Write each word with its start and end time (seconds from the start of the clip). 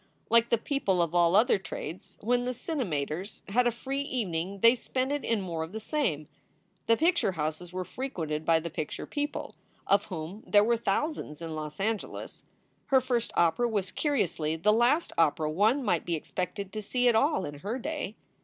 Like 0.31 0.49
the 0.49 0.57
people 0.57 0.99
of 0.99 1.13
all 1.13 1.35
other 1.35 1.59
trades, 1.59 2.17
when 2.21 2.45
the 2.45 2.55
cinemators 2.55 3.47
had 3.49 3.67
a 3.67 3.71
free 3.71 4.01
evening 4.01 4.61
they 4.61 4.73
spent 4.73 5.11
it 5.11 5.23
in 5.23 5.41
more 5.41 5.63
of 5.63 5.73
the 5.73 5.79
same. 5.79 6.27
The 6.87 6.97
picture 6.97 7.33
houses 7.33 7.71
were 7.71 7.85
frequented 7.85 8.43
by 8.43 8.61
the 8.61 8.71
picture 8.71 9.05
people 9.05 9.53
of 9.85 10.05
whom 10.05 10.43
there 10.47 10.63
were 10.63 10.75
thousands 10.75 11.39
in 11.39 11.53
Los 11.53 11.79
Angeles. 11.79 12.45
Her 12.87 12.99
first 12.99 13.31
opera 13.35 13.69
was 13.69 13.91
curiously 13.91 14.55
the 14.55 14.73
last 14.73 15.13
opera 15.19 15.51
one 15.51 15.83
might 15.83 16.03
be 16.03 16.15
expected 16.15 16.73
to 16.73 16.81
see 16.81 17.07
at 17.07 17.15
all 17.15 17.45
in 17.45 17.59
her 17.59 17.77
day. 17.77 18.15